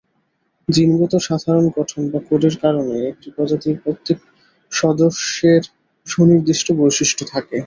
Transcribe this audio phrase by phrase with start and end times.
[0.67, 4.17] জিনগত সাধারন গঠন বা কোডের কারণে একটি প্রজাতির প্রত্যেক
[4.71, 5.63] সদস্যের
[6.07, 7.57] সুনির্দিষ্ট বৈশিষ্ট্য থাকে।